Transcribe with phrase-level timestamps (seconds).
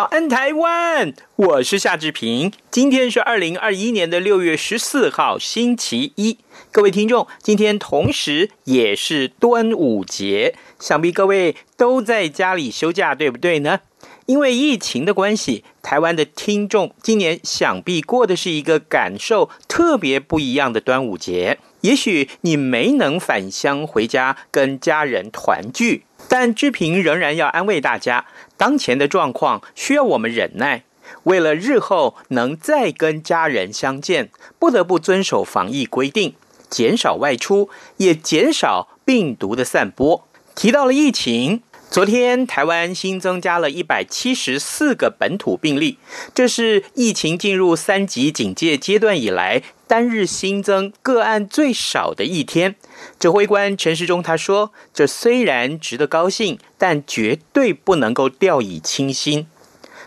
[0.00, 1.12] 早安，台湾！
[1.36, 2.50] 我是夏志平。
[2.70, 6.38] 今天是二零二一年的六月十四号，星期一。
[6.72, 13.80] 各位听众，今天同时也是端午节，想必各位都在家里休假，对不对呢？
[14.24, 21.58] 因为疫情的关系，台湾的听众今年想必过的是一个感受特别不一样的端午节。
[21.82, 26.04] 也许你没能返乡回家跟家人团聚。
[26.30, 28.24] 但志平仍然要安慰大家，
[28.56, 30.84] 当前的状况需要我们忍耐。
[31.24, 36.34] 为了日后能再跟家人相见，不得不遵守防疫规定，
[36.68, 40.24] 减少外出，也减少病毒的散播。
[40.54, 45.98] 提到了疫情，昨天台湾新增加了一百七十四个本土病例，
[46.32, 52.76] 这是疫情进入三级警戒阶段以来单日新增个案最少的一天。
[53.18, 59.46] 指挥官陈时中他说：“这虽然值得高兴，但绝对不能够掉以轻心。”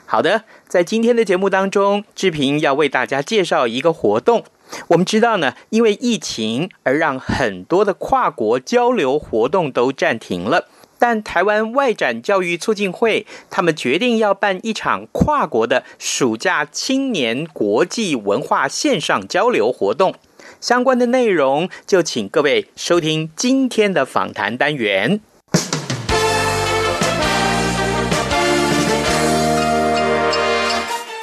[0.06, 4.44] 好的，在今天的节目当中，志平要为大家介绍一个活动。
[4.90, 10.68] 我们知道呢，因为疫情而让很多的跨国交流活动都暂停了，
[11.00, 20.16] 但台湾外展教育促进会他们决定要办一场跨国的暑假青年国际文化线上交流活动。
[20.64, 25.20] 相关的内容，就请各位收听今天的访谈单元。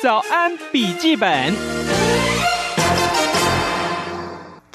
[0.03, 1.80] 早安，笔记本。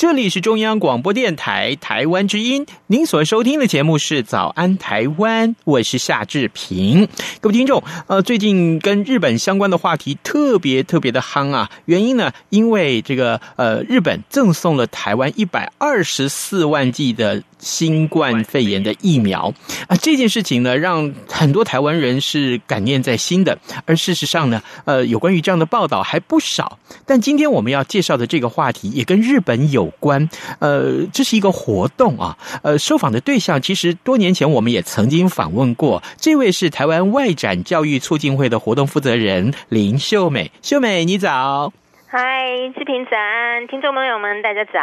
[0.06, 7.08] 这里是中央广播电台台湾之音，您所收听的节目是《早安台湾》，我是夏志平。
[7.42, 19.52] 各位听众，呃，最近跟日本相关的话题特别特别的夯啊，原因呢，因为这个呃，日本赠送了台湾一百二十四万剂的新冠肺炎的疫苗
[19.88, 23.58] 啊，这件事情呢，让很多台湾人是感念在心的。
[23.86, 26.78] 而事实上呢，呃，有关于这样的报道还不少。
[27.08, 29.92] 但今天我们要介绍的这个话题也跟日本有。
[29.98, 41.74] 关，呃，这是一个活动啊，呃，受访的对象其实多年前我们也曾经访问过，这位是台湾外展教育促进会的活动负责人林秀美，秀美你早。
[42.18, 44.80] 嗨，志平早安，听众朋友们，大家早。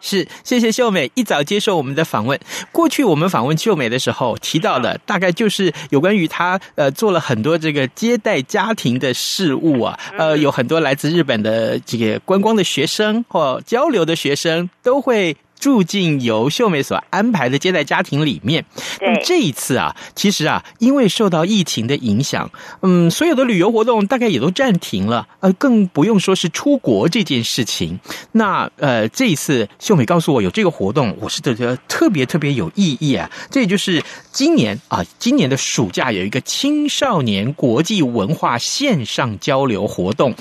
[0.00, 2.40] 是，谢谢秀美一早接受我们的访问。
[2.72, 15.36] 过去我们访问秀美的时候提到了，大概就是有关于她呃做了很多这个接待家庭的事务啊，呃，有很多来自日本的这个观光的学生或交流的学生都会。
[15.60, 18.64] 住进由秀美所安排的接待家庭里面。
[19.00, 22.50] 那么这一次啊，其实啊，因为受到疫情的影响，
[22.80, 28.00] 嗯，所有的旅游活动大概也都暂停了，呃，更不用说是出国这件事情。
[28.32, 33.30] 那呃，这一次秀美告诉我有这个活动，我是觉得特别特别有意义啊。
[33.50, 40.34] 这也就是今年啊，今年的暑假有一个青少年国际文化线上交流活动，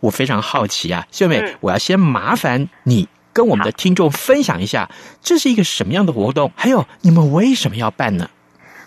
[0.00, 3.08] 我非常好奇啊，秀美，我要先麻烦你。
[3.36, 4.88] 跟我们的听众分享一下，
[5.20, 6.50] 这是一个什么样的活动？
[6.56, 8.30] 还有你们为什么要办呢？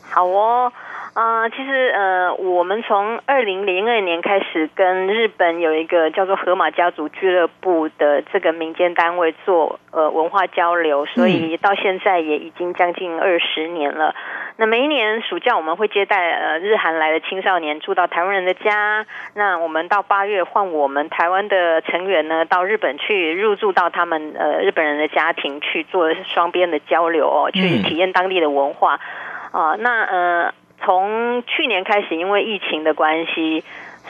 [0.09, 0.73] 好哦。
[1.13, 14.15] 啊、呃，其实呃，我们从二零零二年开始跟日本有一个叫做河马家族俱乐部的这个民间单位做呃文化交流，所以到现在也已经将近二十年了。
[14.57, 29.00] 那每一年暑假我们会接待呃日韩来的青少年住到台湾人的家，那我们到八月换我们台湾的成员呢到日本去入住到他们呃日本人的家庭去做双边的交流哦，去体验当地的文化
[29.51, 30.53] 啊、呃，那呃。
[30.83, 33.63] 从去年开始，因为疫情的关系，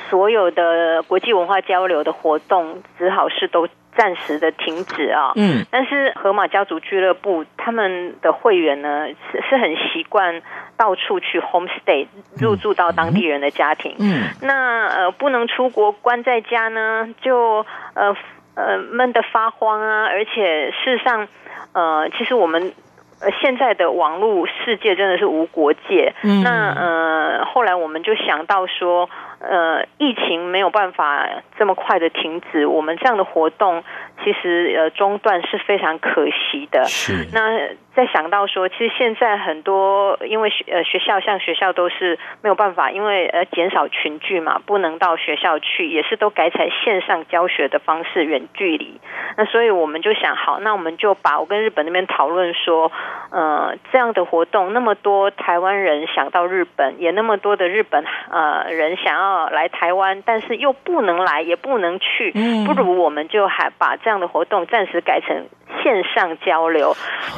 [0.10, 5.34] 所有的国际文化交流的活动只好是都暂时的停止啊。
[5.36, 10.42] 嗯，但是河马家族俱乐部他们的会员呢，是是很习惯
[10.78, 12.08] 到处去 homestay
[12.40, 13.96] 入住到当地人的家庭。
[14.00, 18.16] 嗯，那呃不能出国关在家呢，就呃
[18.56, 20.06] 呃闷得发慌啊。
[20.06, 21.28] 而且事实上，
[21.74, 22.74] 呃，其实我们。
[23.22, 26.14] 呃，现在的网络世界真的是无国界。
[26.24, 31.28] 嗯，那呃，后来我们就想到说，呃，疫情没有办法
[31.58, 33.84] 这么快的停止，我们这样的活动
[34.24, 36.86] 其实呃中断是非常可惜的。
[36.86, 37.28] 是。
[37.34, 37.70] 那
[38.00, 49.02] 在想到说，其实现在很多因为学呃学校像学校都是没有办法，因为呃减少群聚嘛，不能到学校去，也是都改采线上教学的方式，远距离。
[49.36, 52.90] 那所以我们就想，好，那我们就把我跟日本那边讨论说。
[53.32, 62.32] 呃，这样的活动那么多，台湾人想到日本，也那么多的日本呃人想要来台湾，但是又不能来，也不能去，
[62.66, 65.46] 不如我们就还把这样的活动暂时改成
[65.84, 66.94] 线上交流。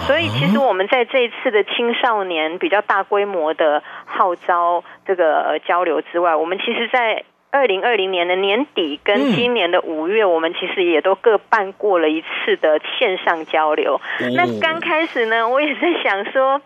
[0.08, 7.24] 所以，其实我们在这一次的青少年比较大规模的号召这个呃交流之外，我们其实，在。
[7.54, 14.00] 二零二零年的年底跟今年的五月，嗯，我们其实也都各办过了一次的线上交流。
[14.22, 16.62] 嗯、那刚开始呢，我也在想说，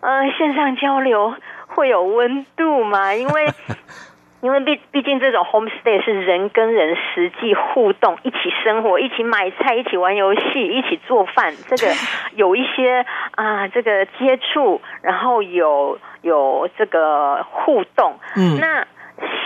[0.00, 1.34] 呃，线上交流
[1.68, 3.14] 会有温度吗？
[3.14, 3.46] 因为
[4.44, 11.90] 因为毕毕竟这种 homestay 是人跟人实际互动，一起生活，一起买菜，一起玩游戏，一起做饭，这个
[12.36, 13.06] 有一些
[13.36, 18.86] 啊，这个接触，然后有有这个互动，嗯，那。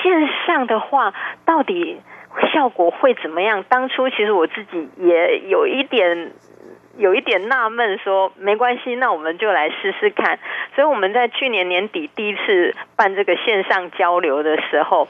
[0.02, 1.12] 线上的话，
[1.44, 2.00] 到底
[2.54, 3.62] 效果会怎么样？
[3.68, 6.32] 当初其实我自己也有一点
[6.98, 10.38] 有一点纳闷，说没关系，那我们就来试试看。
[10.74, 15.08] 所以我们在去年年底第一次办这个线上交流的时候，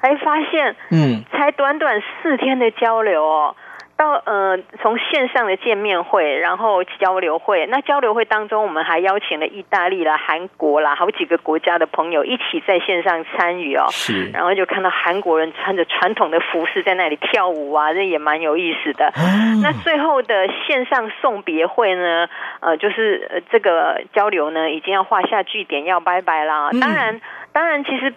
[0.00, 3.54] 还发现，嗯，才短短四天的交流哦。
[4.00, 7.66] 到呃，从线上的见面会，然后交流会。
[7.66, 13.84] 那交流会当中，我们还邀请了意大利啦、韩国啦，好几个国家的朋友一起在线上参与哦。
[13.90, 14.30] 是。
[14.30, 19.12] 然后就看到韩国人穿着传统的服饰在那里跳舞啊，这也蛮有意思的。
[19.16, 19.60] 嗯。
[19.60, 22.26] 那最后的线上送别会呢？
[22.60, 26.70] 呃，就是这个交流呢，已经要画下句点，要拜拜啦。
[26.80, 27.20] 当然，
[27.52, 28.14] 当然，其实。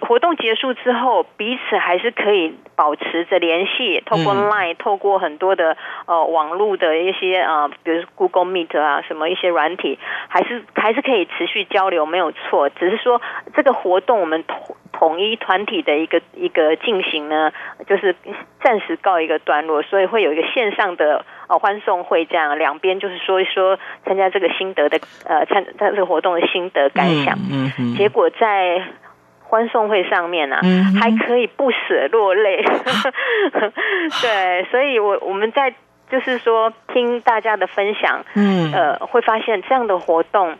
[0.00, 5.76] 活动结束之后，彼此还是可以保持着联系，透过 Line，透过很多的
[6.06, 9.98] 呃网络的一些呃，比如 Google Meet 啊，什么一些软体，
[10.28, 12.68] 还是还是可以持续交流，没有错。
[12.70, 13.20] 只是说
[13.54, 17.52] 这个活动我们统统一团体的一个一个进行呢，
[17.86, 18.14] 就是
[18.62, 27.36] 暂时告一个段落，所以会有一个线上的呃欢送会，这样两边就是说一说参加这个心得的呃参加这个活动的心得感想。
[27.50, 27.94] 嗯嗯。
[27.96, 28.82] 结果在
[29.54, 32.62] 欢送会上面呢、啊嗯，还可以不舍落泪，
[34.20, 35.72] 对，所以我我们在
[36.10, 40.56] 就是说听大家的分享，嗯，呃，会发现这样的活动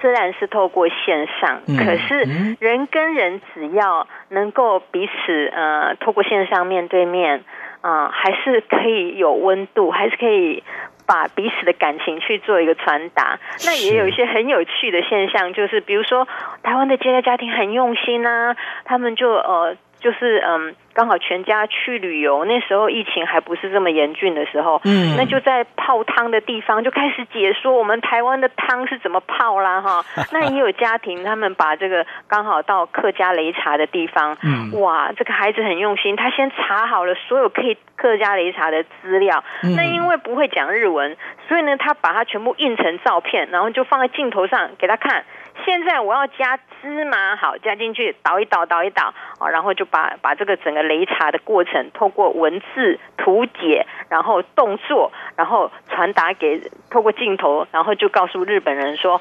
[0.00, 7.44] 虽然是透过线上，嗯、可是人跟人只要能够彼此呃透过线上面对面
[7.80, 10.64] 啊、呃，还是可以有温度，还是可以。
[11.08, 16.28] 把彼此的感情去做一个传达，那也有一些很有趣的现象，就是比如说
[16.62, 19.76] 台湾的接待家庭很用心啊，他们就呃。
[20.00, 30.04] 就是嗯，刚好全家去旅游，那时候疫情还不是这么严峻的时候，嗯，那就在泡汤的地方就开始解说我们台湾的汤是怎么泡啦哈。
[30.32, 41.16] 那也有家庭，他们把这个刚好到客家擂茶的地方，嗯，哇，这个孩子很用心，他先查好了所有可以客家擂茶的资料，嗯，那因为不会讲日文，
[41.48, 45.24] 所以呢，他把它全部印成照片，然后就放在镜头上给他看。
[45.64, 59.20] 现在我要加芝麻，好，加进去，捣一捣，捣一捣，啊，然后就把把这个整个擂茶的过程，透过文字图解，然后动作，然后传达给透过镜头，然后就告诉日本人说，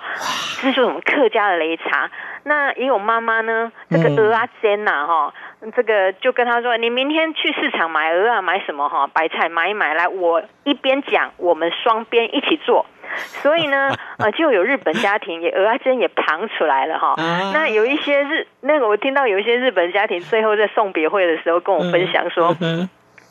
[0.62, 2.10] 这是我们客家的擂茶。
[2.44, 5.34] 那也有妈妈呢，这个鹅啊煎呐，哈，
[5.76, 12.86] 这个就跟他说，你明天去市场买鹅啊，买什么哈，白菜买一买来，我一边讲，我们双边一起做。
[13.42, 17.16] 所以呢， 呃，就有日本家庭也蚵仔煎也旁出来了哈。
[17.54, 22.56] 那有一些日，那个我听到有一些日本家庭最后在送别会的时候跟我分享说，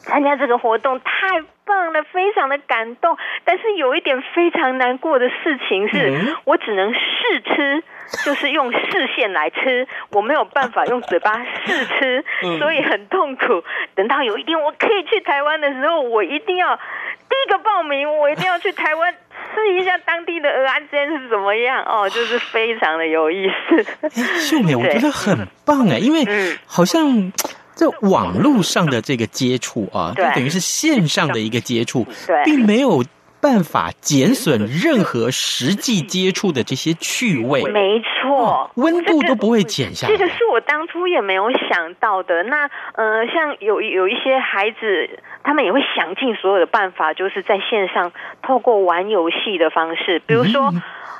[0.02, 3.16] 参加这个活动太棒了，非常的感动。
[3.44, 7.00] 但是有一点非常难过的事情是，我只能试
[7.42, 7.82] 吃，
[8.24, 12.24] 就是用视线来吃，我没有办法用嘴巴试吃，
[12.58, 13.64] 所以很痛苦。
[13.96, 19.14] 等到有一天我可以去台湾的时候，我一定要第一个报名，我一定要去台湾。
[19.56, 24.10] 试一下当地的蚵仔煎是怎么样哦，就是非常的有意思。
[24.40, 26.24] 秀美，我觉得很棒哎，因为
[26.66, 27.32] 好像
[27.74, 32.06] 在网络上的这个接触啊，就等于是线上的一个接触，
[32.44, 33.02] 并没有
[33.40, 37.62] 办法减损任何实际接触的这些趣味。
[37.70, 40.16] 没错，温度都不会减下来。
[40.16, 42.42] 这个是我当初也没有想到的。
[42.44, 48.12] 那呃，像有有一些孩子，他们也会想尽所有的办法，就是在线上
[48.42, 50.70] 透过玩游戏的方式，比如说，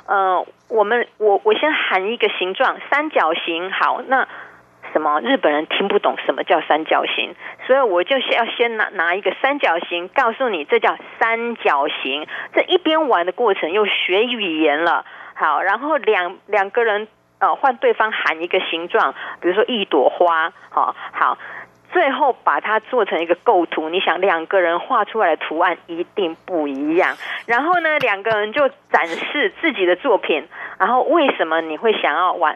[0.05, 4.27] 呃，我们我我先喊一个形状，三角形，好，那。
[4.93, 5.19] 什么？
[5.19, 7.35] 日本人听不懂什么叫三角形，
[7.67, 12.25] 所以我就要先拿拿一个三角形，告诉你这叫三角形。
[12.53, 15.03] 这一边玩的过程又学语言了。
[15.35, 20.53] 好，然后两两个人呃换对方喊一个形状，比如说一朵花。
[20.69, 21.37] 好，好，
[21.97, 23.89] 最后把它做成一个构图。
[23.89, 27.17] 你想两个人画出来的图案一定不一样。
[27.47, 30.47] 然后呢，两个人就展示自己的作品。
[30.77, 32.55] 然后为什么你会想要玩？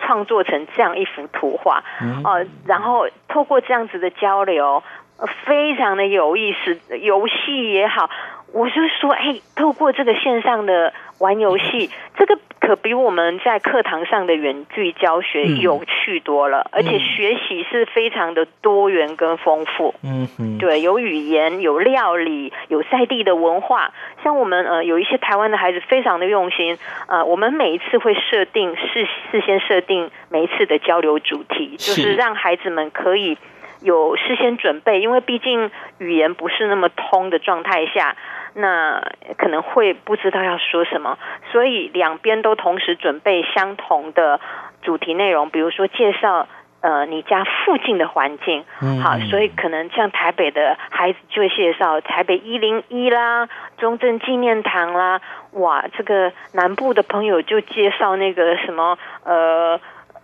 [0.00, 1.84] 创作成这样一幅图画，
[2.24, 4.82] 哦、然后透过这样子的交流，
[5.18, 6.80] 呃、非常的有意思。
[6.98, 8.10] 游戏也好，
[8.52, 12.36] 我就说，哎，透过这个线上的玩游戏，这个。
[12.70, 19.92] 可比我们在课堂上的远距教学有趣多了，嗯、而且学习是非常的多元跟丰富。
[20.04, 23.92] 嗯哼，对，有语言，有料理，有在地的文化。
[24.22, 26.78] 像我们呃，有一些台湾的孩子非常的用心。
[27.08, 33.36] 呃，我们每一次会设定事事先设定每一次的交流主题，就是让孩子们可以
[33.82, 38.16] 有事先准备，因为毕竟语言不是那么通的状态下。
[38.54, 39.00] 那
[39.38, 41.18] 可能会不知道要说什么，
[41.52, 44.40] 所以两边都同时准备相同的
[44.82, 46.48] 主题内容，比如说介绍
[46.80, 55.20] 呃你家附近的环境，嗯，好，所以可能像台北的孩子就会介绍台北一零一啦、中正纪念堂啦，
[55.52, 59.80] 哇，这个南部的朋友就介绍那个什么呃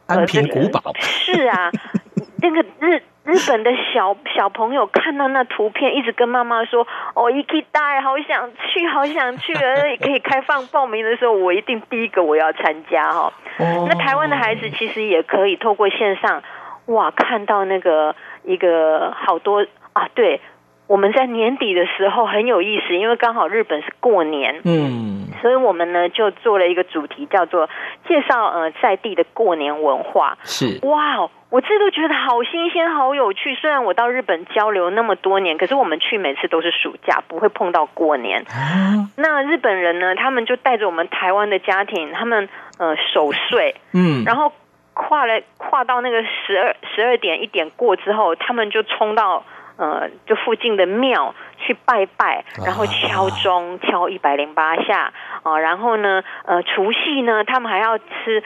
[0.06, 1.71] 安平古堡，是啊，
[2.38, 3.02] 那个日。
[3.26, 13.33] 日本的小小朋友看到那图片，一直跟妈妈说：“哦，一起带，好想去，好想去！”而可以开放报名的时候，我一定第一个我要参加哈。
[13.59, 16.40] 那台湾的孩子其实也可以透过线上，
[16.87, 18.14] 哇，看到那个
[18.45, 20.40] 一个好多啊，对。
[20.87, 27.69] 我们在年底的时候很有意思，因为刚好日本是过年，嗯，所以我们呢就做了一个主题，叫做
[28.07, 30.38] 介绍呃在地的过年文化。
[30.45, 33.57] 是哇，我这都觉得好新鲜、好有趣。
[33.57, 38.43] 虽然我到日本交流那么多年，可是我们去每次都是暑假，不会碰到过年。
[38.43, 44.52] 啊、那日本人呢，他们就带着我们台湾的家庭，他们呃守岁，嗯，然后
[44.95, 49.43] 跨了跨到那个十二十二点一点过之后，他们就冲到。
[49.76, 58.42] 呃，就附近的庙去拜拜，然后敲钟敲一百零八下啊、呃，然后呢，呃，除夕呢，他们还要吃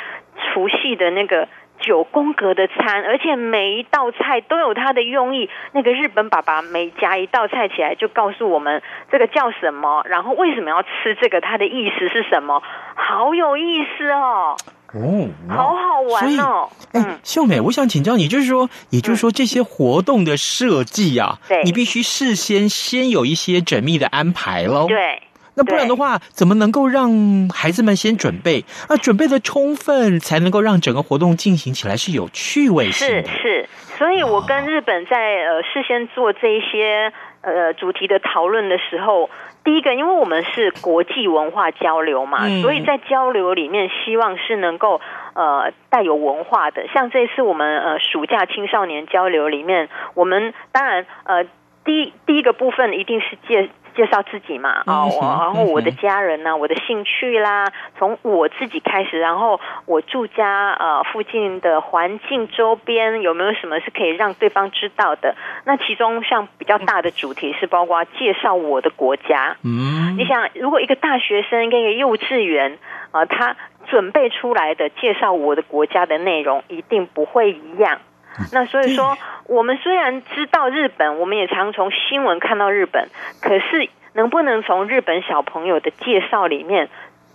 [0.52, 5.49] 除夕的那个九宫格的餐，而且每一道菜都有它的用意。
[5.72, 12.62] 那个日本爸爸每夹一道菜起来，就告诉我们这个叫什么，然后为什么要吃这个，它的意思是什么，
[12.96, 14.56] 好有意思哦。
[14.92, 16.68] 哦，好好玩哦！
[16.92, 24.88] 哎、欸，秀美，我想请教你，就是说，也就是说，这些活动的设计啊，对、嗯，你必须事先先有一些缜密的安排喽。
[24.88, 25.23] 对，
[25.54, 28.64] 那不然的话，怎么能够让孩子们先准备？
[28.88, 33.28] 啊，准备的充分，才能够让整个活动进行起来是有趣味性的。
[33.28, 39.30] 是是，所以我跟日本在呃事先做这一些呃主题的讨论的时候。
[39.62, 45.02] 第一个，因为我们是国际文化交流嘛，嗯、所以在交流里面，希望是能够
[45.35, 46.88] 呃带有文化的。
[46.94, 51.44] 像这次我们呃暑假青少年交流里面，我们当然呃
[51.85, 53.68] 第一第一个部分一定是介。
[54.00, 65.37] 介绍自己嘛，啊、哦，然后我的家人呢、啊，我的兴趣啦，从我自己开始，然后我住家呃附近的环境周边有没有什么是可以让对方知道的？
[65.66, 69.59] 那其中像比较大的主题是包括介绍我的国家。
[69.62, 72.78] 嗯，你想，如果一个大学生跟一个幼稚园
[73.11, 73.54] 啊、呃，他
[73.87, 77.99] 准备出来的介绍我的国家的内容一定不会一样。
[78.52, 83.08] 那所以说，我们虽然知道日本，我们也常从新闻看到日本，
[83.42, 86.88] 可是能不能从日本小朋友的介绍里面，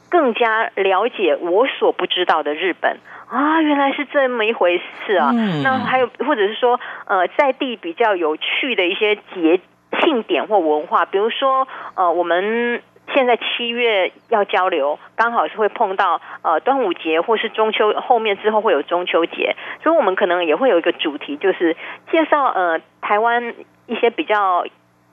[0.10, 3.00] 更加了解我所不知道的日本
[3.30, 3.62] 啊？
[3.62, 5.32] 原来是这么一回事啊！
[5.64, 9.60] 那还有，或者是说，呃，在地比较有趣的一些节
[10.02, 12.82] 庆典或文化，比如说，呃，我们。
[13.16, 21.76] 现在七月要交流，刚好是会碰到呃端午节或是中秋，后面之后会有中秋节，所以我们可能也会有一个主题，就是
[22.12, 23.56] 介绍呃台湾
[23.88, 24.66] 一些比较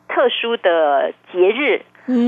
[0.09, 1.83] 特殊的节日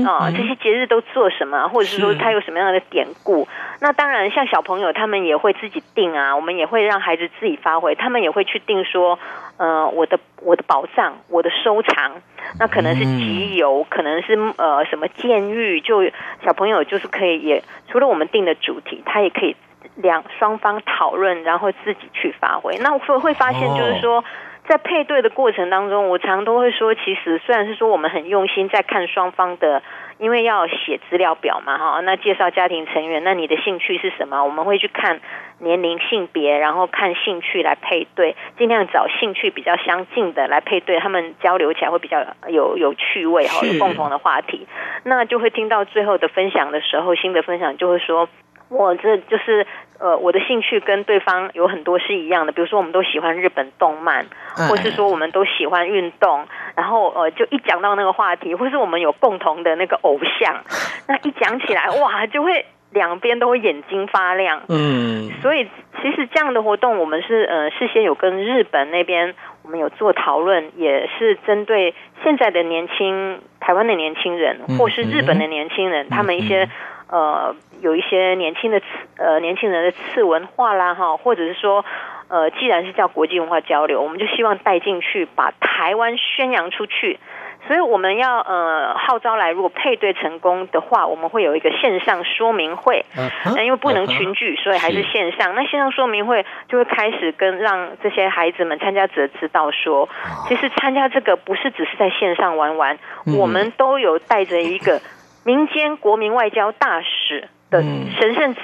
[0.05, 3.47] 啊、哦，这些节日都做什么，或者是说它有什么样的典故。
[3.79, 9.19] 那当然，像小朋友他们也会自己定啊，我们也会让孩子自己发挥，他们也会去定说，
[9.57, 12.13] 呃，我的我的宝藏，我的收藏，
[12.59, 16.03] 那可能是集邮，可能是呃什么监狱，就
[16.43, 19.55] 小朋友就是可以也除了我们定的主题，他也可以
[19.95, 22.77] 两双方讨论，然后自己去发挥。
[22.79, 24.23] 那会会发现就是说。
[24.67, 29.83] 在配对的过程当中，我常都会说，其实虽然是说我们很用心在看双方的，
[30.17, 34.43] 因为要写资料表嘛，哈，那介绍家庭成员，那你的兴趣是什么？
[34.43, 35.21] 我们会去看
[35.59, 44.67] 年龄、性别，然后看兴趣来配对，尽量找兴趣比较相近的来配对，他们交流起来会比较有有趣味哈，有共同的话题，
[45.03, 48.27] 那就会听到最后的分享的时候，新的分享就会说。
[48.69, 49.65] 我这就是
[49.99, 54.25] 呃，我的兴趣跟对方有很多是一样的，比如说我们都喜欢日本动漫，
[54.69, 56.45] 或是说我们都喜欢运动，
[56.75, 60.63] 然后呃，就一讲到那个话题，或是我们有共同的那个偶像，
[61.07, 64.63] 那一讲起来哇，就会两边都会眼睛发亮。
[64.67, 65.69] 嗯，所以
[66.01, 71.93] 其实这样的活动，我们是呃事先有跟日本那边我们有做讨论，也是针对
[72.23, 76.67] 现在的年轻台湾的年轻人，或是日本的年轻人，他们一些。
[77.09, 78.85] 呃，有一些年轻的次
[79.17, 81.85] 呃年轻人的次文化啦哈，或者是说
[82.27, 87.19] 呃，既然是叫国际文化交流，我们就希望带进去，把台湾宣扬出去。
[87.67, 93.03] 所以我们要呃号召来，如果配对成功的话，我们会有一个线上说明会。
[93.17, 95.55] 嗯，那因为不能群聚，所以还是线上。
[95.55, 100.07] 那线上说明会就会开始跟让这些孩子们参加者知道说，
[100.47, 102.99] 其实参加这个不是只是在线上玩玩，
[103.35, 105.01] 我们都有带着一个。
[105.45, 108.55] 民间国民外交大使的神圣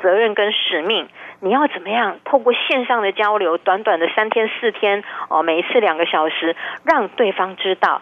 [0.00, 1.06] 责任跟使命，
[1.40, 8.00] 你要怎么样透过线上的交流，短短的三天四天哦，每一次两个小时，让对方知道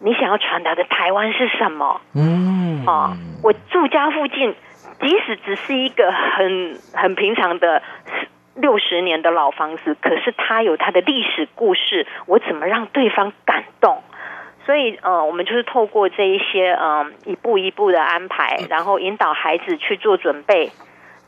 [0.00, 2.00] 你想要传达的台湾是什么？
[2.16, 4.56] 嗯，哦，我住家附近，
[5.00, 7.80] 即使只是一个很很平常的
[8.56, 14.02] 六十年的老房子，可是它有它的历史故事，我怎么让对方感动？
[14.64, 20.70] 所以，呃，我们就是透过这一些，嗯、呃，一步一步的安排，然后引导孩子去做准备。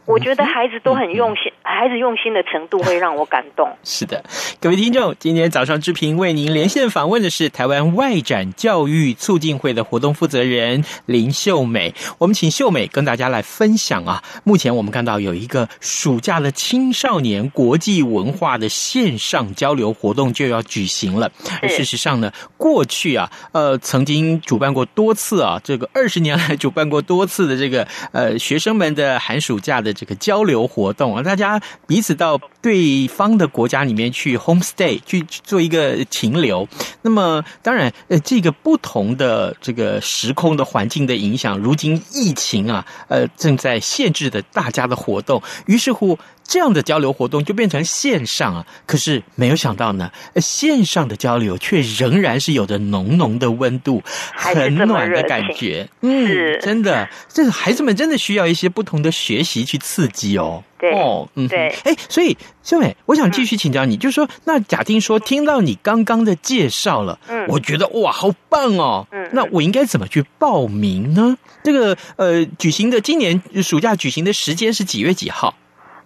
[0.06, 3.75] 我觉得孩子都很用心，孩子用心的程度会让我感动。
[3.82, 4.23] 是的，
[4.61, 11.94] 各位听众，今天早上志平为您连线访问的是台湾外展教育促进会的活动负责人林秀美。
[12.18, 21.32] 我们请秀美跟大家来分享啊，目前我们看到有一个暑假的青少年国际文化的线上交流活动就要举行了。
[21.62, 29.93] 而事实上呢，过去啊，呃，曾经主办过多次啊，这个二十年来主办过多次的这个呃学生们的寒暑假的。
[29.94, 36.68] 这个交流活动啊，大家彼此到对方的国家里面去 homestay 去做一个停留。
[37.02, 45.42] 那么，当然，呃，这个不同的这个时空的环境的影响，如今疫情啊，呃，正在限制的大家的活动。
[45.66, 48.66] 于是乎，这样的交流活动就变成线上啊。
[48.87, 54.02] 可是没有想到呢，线上的交流却仍然是有着浓浓的温度，
[54.35, 55.88] 很暖的感觉。
[56.02, 60.62] 嗯，真的，这个孩子们真的需要一些不同的学习去刺激哦。
[60.78, 71.38] 对，哦，嗯，对，哎，所以秀美，我想继续请教你，嗯、就是说，那假定说听到你刚刚的介绍了，嗯，我觉得哇，好棒哦，嗯，那我应该怎么去报名呢？
[71.62, 75.54] 这个呃，举行的今年暑假举行的时间是几月几号？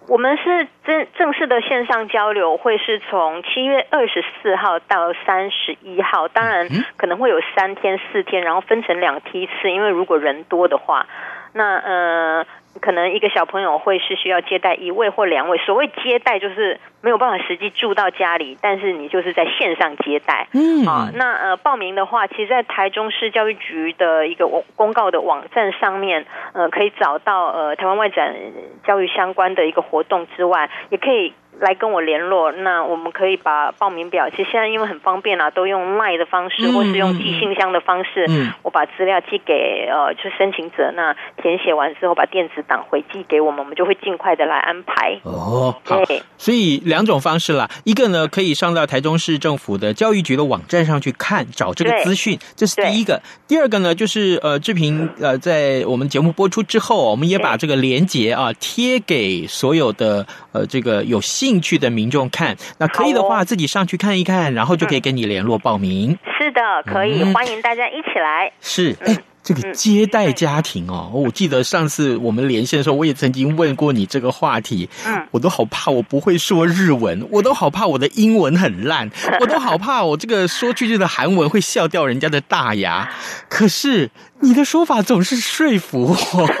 [0.09, 6.67] 我们是正正式的线上交流，会是从七月二十四号到三十一号，当然
[6.97, 11.05] 可能会有三天四天，然后分成两梯次，因为如果人多的话，
[11.53, 12.45] 那呃。
[12.81, 15.57] 可能一个小朋友会是需要接待一位或两位。
[15.57, 20.47] 所谓接待，就是没有办法实际住到家里，但是你就是在线上接待。
[20.53, 28.33] 嗯，啊，那呃，报名的话，其实，在台中市教育局的一个公告的网站上面，呃，可以找到呃台湾外展
[28.85, 31.33] 教育相关的一个活动之外，也可以。
[31.59, 45.19] 来跟我联络，那我们可以把报名表，其实现在因为很方便啊，都用 LINE 的方式，或是用寄信箱的方式，嗯，我把资料寄给呃，就申请者，那填写完之后把电子档回寄给我们，我们就会尽快的来安排。
[45.23, 46.01] 哦，好，
[46.37, 53.21] 所以两种方式啦，一个呢可以上到台中市政府的教育局的网站上去看找这个资讯，这是第一个。
[53.47, 66.15] 第二个呢就是呃志平呃在我们节目播出之后，我们也把这个连结啊贴给所有的呃这个有兴兴趣的民众看，那可以的话，自己上去看一看，然后就可以跟你联络报名。
[66.37, 68.51] 是的，可以，欢迎大家一起来。
[68.61, 74.87] 是，哎，这个接待家庭哦，我记得上次我们连线的时候，我也曾经问过你这个话题。
[75.07, 79.09] 嗯，我都好怕我不会说日文，我都好怕我的英文很烂，
[79.41, 83.09] 我都好怕我这个说出去的韩文会笑掉人家的大牙。
[83.49, 86.47] 可是 你的说法总是说服我。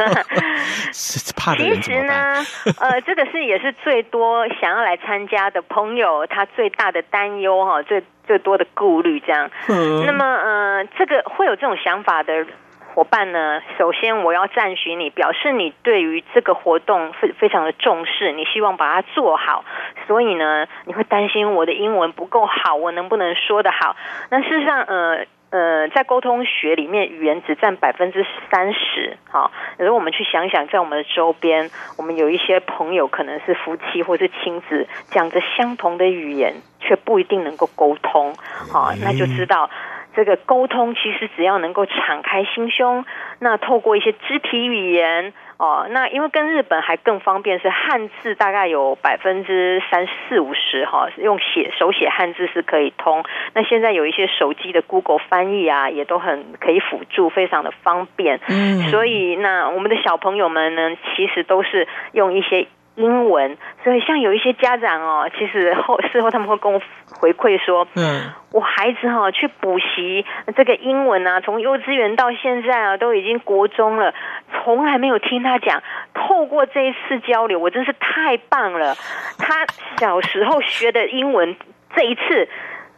[1.35, 1.55] 怕？
[1.55, 2.45] 其实呢，
[2.79, 9.49] 呃，这个是也是最多想要来参加的朋友，他最大的担忧哈，最最多的顾虑这样。
[9.67, 10.05] 嗯。
[10.05, 12.45] 那么，呃，这个会有这种想法的
[12.93, 19.63] 伙伴呢，首先我要赞许你，表示你对于这个活动非非常的重视，你希望把它做好，
[20.07, 23.95] 所以呢，你会担心我的英文不够好，我能不能说得好？
[24.29, 25.25] 那事实上，呃。
[25.51, 29.17] 呃，在沟通学里面，语言只占百分之三十。
[29.31, 38.35] 哈，如果我们去想想，在我们的周边，我们有一些朋友可能是夫妻或是亲子，讲着相同的语言，却不一定能够沟通。
[38.71, 39.69] 好，那就知道
[40.15, 43.03] 这个沟通其实只要能够敞开心胸，
[43.39, 45.33] 那透过一些肢体语言。
[45.59, 53.25] 哦，那因为跟日本还更方便，是汉字大概有百分之三四五十哈，用写手写汉字是可以通。
[53.53, 58.39] 那现在有一些手机的 Google 翻译啊，也都很可以辅助，非常的方便。
[58.47, 62.65] 嗯，所以那我们的小朋友们呢，其实都是用一些。
[62.95, 66.81] 英文，所以像有一些家长哦，其实后事后他们会跟我
[67.19, 74.13] 回馈说，嗯，我孩子哈去补习这个英文啊，从幼稚园到现在啊，都已经国中了，
[74.51, 75.83] 从来没有听他讲。
[76.13, 78.95] 透过这一次交流，我真是太棒了。
[79.37, 81.55] 他小时候学的英文，
[81.95, 82.49] 这一次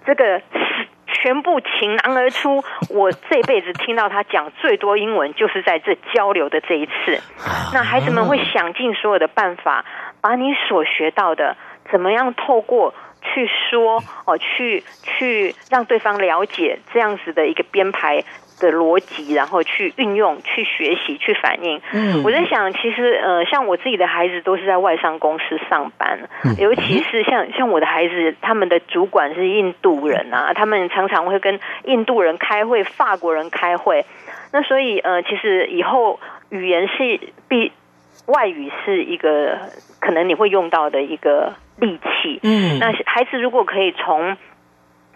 [0.05, 0.41] 这个。
[1.13, 2.63] 全部倾囊而出。
[2.89, 7.19] 我这辈子听到他讲最多英文，就是在这交流的这一次。
[7.73, 9.83] 那孩子们会想尽所有的办法，
[10.21, 11.57] 把你所学到的，
[11.91, 18.23] 怎么样透过去说哦，去去让对方了解这样子的一个编排。
[18.59, 21.81] 的逻辑，然后去运用、去学习、去反应。
[21.93, 26.29] 嗯，我在想，其实呃，像我自己的孩子都是在外商公司上班，
[26.59, 34.05] 尤其是像像我的孩子，他们的主管是印度人啊，他们常常会跟印度人开会、法国人开会。
[34.53, 37.71] 那所以呃，其实以后语言是必
[38.27, 39.57] 外语是一个
[39.99, 42.39] 可能你会用到的一个利器。
[42.43, 44.37] 嗯，那孩子如果可以从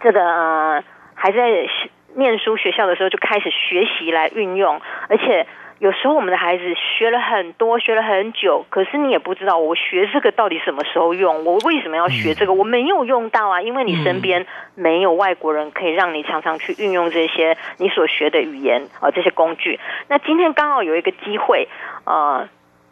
[0.04, 1.70] 这个呃还在。
[2.18, 5.46] 念书学校的时候就开始学习来运用，而且
[5.80, 12.54] 有时候我们的孩子学了很多，学了很久，可是你也不知道我学这个到底什么时候用，我为什么要学这个？
[12.54, 19.78] 我没有用到啊，因为你身边没有外国人可以让你常常去运用这些你所学的语言啊，这些工具。
[20.08, 21.68] 那今天刚好有一个机会，
[22.06, 22.48] 呃，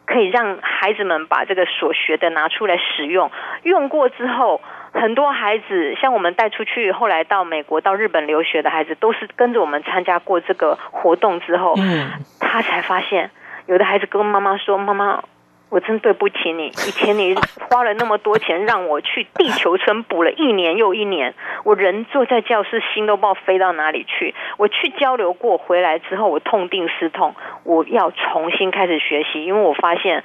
[0.06, 3.30] 可以让孩子们把这个所学的拿出来使用，
[3.62, 4.60] 用过之后。
[4.96, 13.32] 很多孩子，像我们带出去，后来到美国、到日本留学的孩子，都是跟着我们参加过这个活动之后，嗯，他才发现，
[13.66, 15.24] 有的孩子跟妈妈说：“妈妈，
[15.70, 17.34] 我真对不起你，以前你
[17.68, 24.34] 花了那么多钱让我去地球村补了一年又一年，我人坐在教室，心都不知道飞到哪里去。
[24.56, 30.22] 我去交流过，回来之后我痛定思痛，我要重新开始学习，因为我发现。”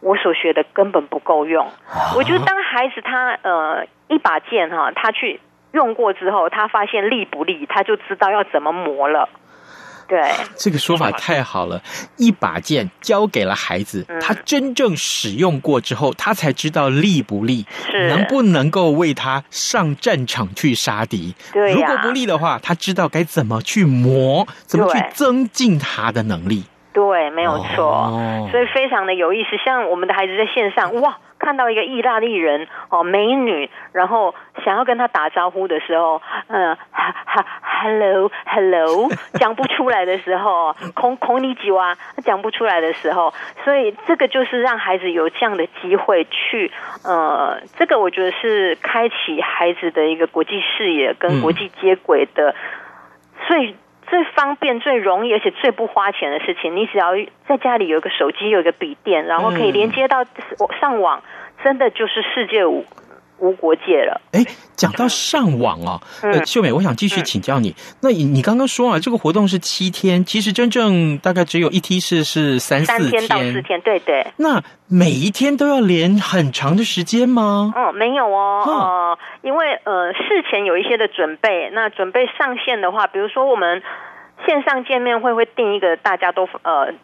[0.00, 1.66] 我所学的根本不够用，
[2.16, 5.40] 我觉得当孩子他呃一把剑哈，他去
[5.72, 9.28] 用过之后，他发现利不利，他就知道要怎么磨了。
[10.08, 10.20] 对，
[10.56, 11.82] 这个说法太好了，
[12.16, 21.34] 一把剑交给了孩子，嗯，他真正使用过之后，他才知道利不利，是能不能够为他上战场去杀敌。
[21.52, 26.64] 对，如果不利的话，他知道该怎么去磨，怎么去增进他的能力。
[26.92, 28.50] 对，没有错，oh.
[28.50, 29.50] 所以非常的有意思。
[29.62, 43.32] 像我们的孩子在线上，哇，看到一个意大利人哦，美女，然后想要跟她打招呼的时候，嗯，哈哈，hello，hello， 讲不出来的时候，空空你几哇，讲不出来的时候，
[43.64, 46.72] 所以这个就是让孩子有这样的机会去，
[47.04, 52.54] 呃，这个我觉得是开启孩子的一个国际视野跟国际接轨的
[53.46, 53.70] 最。
[53.70, 53.74] 嗯
[54.08, 57.14] 最方便、最容易，而且最不花钱的事情，你只要
[57.48, 60.24] 在家里有一个手机、有一个笔电，然后可以连接到
[60.80, 61.22] 上网，
[61.64, 62.84] 真的就是世界无
[63.38, 64.20] 无国界了。
[64.32, 64.44] 哎，
[64.76, 67.70] 讲到上网哦，呃，秀美，我想继续请教你。
[67.70, 74.26] 嗯、那你你刚刚说啊，这个活动是七天，其实真正大概只有一梯次是三四天，三天到四天，对对。
[74.36, 77.72] 那每一天都要连很长的时间吗？
[77.74, 83.82] 哦，没有哦，哦呃，因为呃事前有一些的准备，那准备上线的话，比如说我们
[84.46, 86.94] 线上见面会会定一个大家都呃。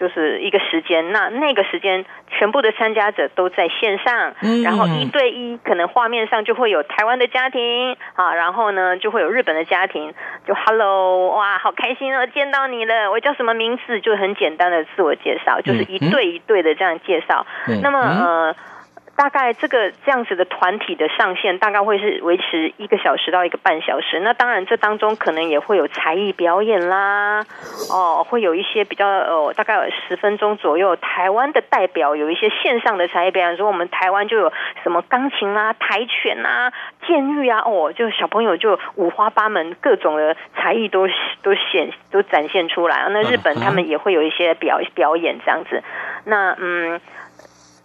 [0.00, 4.34] 就是一个时间，那那个时间全部的参加者都在线上，
[4.64, 10.14] 然后一对一，可能画面上就会有台湾的家庭啊，然后呢就会有日本的家庭，
[10.46, 14.00] 就 Hello，哇，好开心哦，见到你了，我叫什么名字？
[14.00, 17.46] 就很简单的自我介绍，就是一对一对的这样介绍。
[17.82, 18.56] 那么呃。
[19.20, 24.18] 大概这个这样子的团体的上线，大概会是维持一个小时到一个半小时。
[24.20, 27.44] 那当然，这当中可能也会有才艺表演啦，
[27.92, 34.50] 哦，会有一些比较呃，大概有十分钟左右，台湾的代表有一些线上的才艺表演，说我们台湾就有
[34.82, 36.72] 什么钢琴啦、跆拳啊、
[37.06, 41.06] 剑玉啊，哦，就小朋友就五花八门，各种的才艺都
[41.42, 43.06] 都显都展现出来。
[43.10, 45.82] 那日本他们也会有一些表表演这样子。
[46.24, 46.98] 那嗯，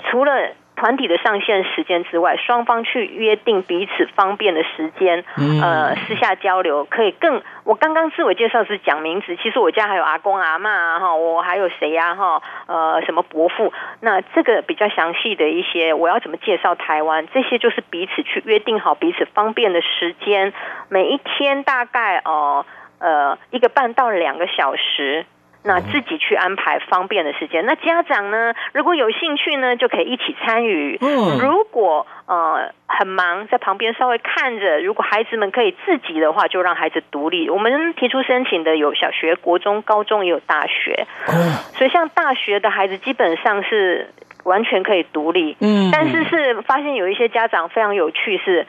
[0.09, 5.23] 除了团体的上线时间之外，双方去约定彼此方便的时间，
[5.61, 7.41] 呃，私下交流可以更。
[7.63, 13.73] 我刚刚自我介绍是讲名字，其实我家还有阿公阿嬷啊，哈，我还有谁呀，哈，呃，什么伯父？
[14.01, 17.27] 那这个比较详细的一些，我要怎么介绍台湾？
[17.33, 20.53] 这些就是彼此去约定好彼此方便的时间，
[20.89, 22.65] 每一天大概哦，
[22.99, 25.25] 呃，一个半到两个小时。
[25.65, 27.65] 那自己去安排方便的时间。
[27.65, 30.97] 那家长呢，如果有兴趣呢，就可以一起参与。
[31.01, 34.79] 嗯，如果呃很忙，在旁边稍微看着。
[34.79, 37.49] 如果孩子们可以自己的话，就让孩子独立。
[37.49, 41.07] 我们提出申请的有小学、国中、高中，也有大学。
[41.27, 45.57] 嗯，所以像大学的孩子，基本上是完全可以独立。
[45.59, 48.67] 嗯，但是是发现有一些家长非常有趣是。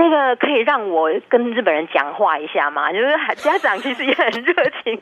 [0.00, 2.90] 那个可以让我跟日本人讲话一下吗？
[2.90, 4.98] 就是家长其实也很热情，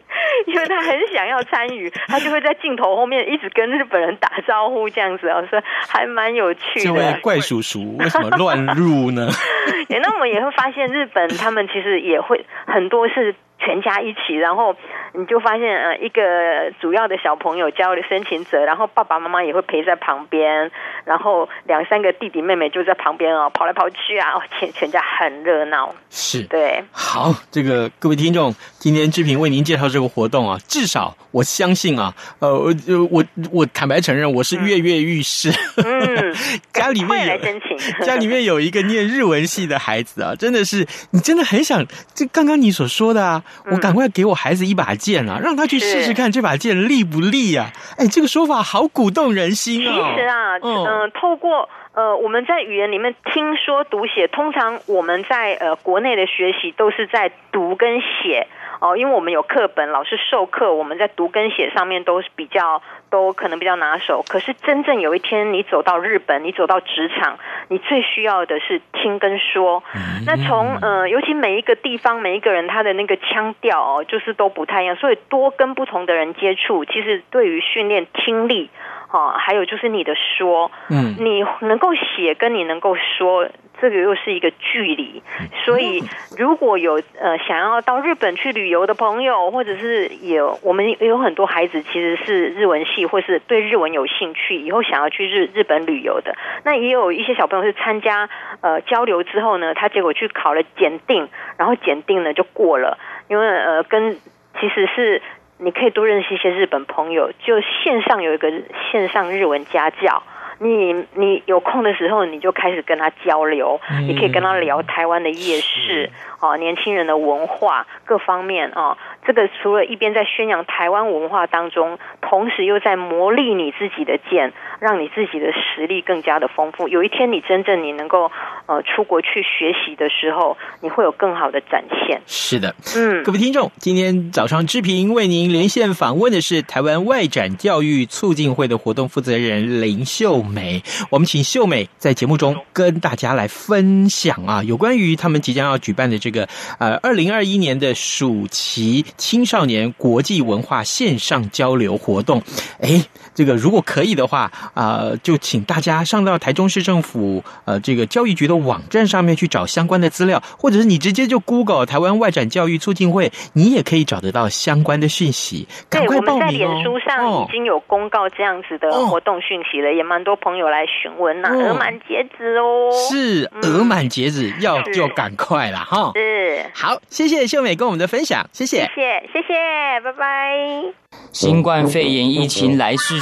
[0.47, 6.85] 因为他很想要参与，他就会在镜头后面一直跟日本人打招呼，这样子哦，所以还蛮有趣的。
[6.87, 9.29] 这位怪叔叔为什么乱入呢？
[10.03, 13.37] 那我们也会发现，日本他们其实也会很多是。
[13.59, 14.75] 全家一起，然后
[15.15, 20.71] 你就发现，呃，一个主要的小朋友交了申请者，然后爸爸妈妈也会陪在旁边，
[21.05, 25.95] 然后两三个弟弟妹妹就在旁边哦，跑来跑去啊，全 全家很热闹。
[26.11, 26.85] 是，对。
[26.93, 32.75] 好，这个各位听众，今天志平为您介绍这个活动啊，至少我相信啊，呃，我
[33.11, 35.51] 我我坦白承认，我是跃跃欲试。
[35.85, 36.35] 嗯，
[36.89, 43.43] 家里面有申请， 家里面有一个念日文系的孩子啊，真的是，你真的很想，就刚刚你所说的啊。
[43.71, 47.71] 我赶快给我孩子一把剑啊，让他去试试看这把剑利不利啊！
[47.99, 49.93] 哎，这个说法好鼓动人心啊！
[49.93, 58.47] 其实啊，嗯、呃，透过呃，我们在语言里面听说读写，通常我们在呃国内的学习都是在读跟写。
[58.81, 64.25] 哦，因为我们有课本，老师授课，我们在读跟写上面都是比较，都可能比较拿手。
[64.29, 67.39] 可是真正有一天你走到日本，你走到职场，
[67.69, 69.83] 你最需要的是听跟说。
[70.27, 78.71] 那从呃，尤其每一个地方，每一个人他的那个腔调哦，就是都不太一样，所以多跟不同的人接触，其实对于训练听力，
[79.09, 83.49] 哈，还有就是你的说，嗯，你能够写，跟你能够说。
[83.81, 85.23] 这个又是一个距离，
[85.65, 86.03] 所以
[86.37, 98.29] 如果有呃想要到日本去旅游的朋友，或者是有我们有很多孩子其实是日文系，或是对日文有兴趣，以后想要去日日本旅游的，那也有一些小朋友是参加
[98.63, 104.19] 呃交流之后呢，他结果去考了检定，然后检定呢就过了，因为呃跟
[104.59, 105.23] 其实是
[105.59, 108.51] 你可以多认识一些日本朋友，就线上有一个
[108.91, 110.23] 线上日文家教。
[110.59, 118.97] 你你有空的时候，你就开始跟他交流，你可以跟他聊台湾的夜市，哦，年轻人的文化各方面哦。
[119.27, 126.89] 这个除了一边在宣扬台湾文化当中，同时又在磨砺你自己的剑，让你自己的实力更加的丰富。
[126.89, 128.31] 有一天你真正你能够
[128.67, 132.21] 呃出国去学习的时候，你会有更好的展现。
[132.27, 140.83] 是的，嗯，各位听众，今天早上志平为您连线访问的是台湾外展教育促进会的活动负责人林秀美。
[141.11, 149.05] 我们请秀美在节目中跟大家来分享啊，有关于他们即将要举办的这个呃二零二一年的暑期。
[149.17, 152.43] 青少年国际文化线上交流活动，
[152.81, 153.05] 哎，
[153.39, 165.69] 这个如果可以的话，啊、呃，就请大家上到台中市政府呃这个教育局的网站上面去找相关的资料，或者是你直接就 Google 台湾外展教育促进会，你也可以找得到相关的讯息。
[165.89, 166.51] 赶快报名哦！
[166.51, 172.91] 对，我们在脸书上已经有公告这样子的活动讯息了，哦、也蛮多朋友来询问呐，额满截止哦。
[173.09, 176.11] 是额满截止，嗯、要就赶快了哈。
[176.17, 178.79] 是，好，谢谢秀美跟我们的分享，谢谢。
[178.79, 179.01] 谢
[179.33, 180.93] 谢谢谢，拜拜。
[181.33, 183.19] 新冠肺炎疫情来势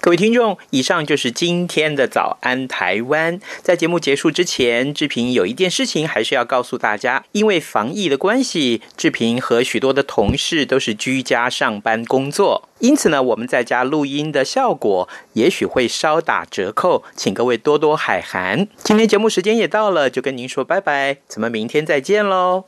[0.00, 3.40] 各位听众，以上就是今天的早安台湾。
[3.62, 18.68] 在节目结束之前，志平有一件事情还是要告诉大家，因为防疫的关系，志平和许多的同事都是居家上班工作，因此呢，我们在家录音的效果也许会稍打折扣，请各位多多海涵。
[18.84, 22.66] 今天节目时间也到了，就跟您说拜拜，咱们明天再见喽。